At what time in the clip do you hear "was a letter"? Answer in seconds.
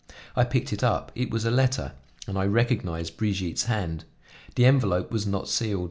1.29-1.91